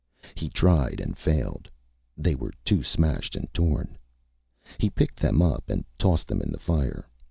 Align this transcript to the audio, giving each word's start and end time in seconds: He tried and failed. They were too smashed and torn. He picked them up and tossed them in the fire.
He 0.33 0.49
tried 0.49 0.99
and 0.99 1.15
failed. 1.15 1.69
They 2.17 2.33
were 2.33 2.53
too 2.65 2.81
smashed 2.81 3.35
and 3.35 3.53
torn. 3.53 3.99
He 4.79 4.89
picked 4.89 5.19
them 5.19 5.43
up 5.43 5.69
and 5.69 5.85
tossed 5.99 6.27
them 6.27 6.41
in 6.41 6.51
the 6.51 6.57
fire. 6.57 7.05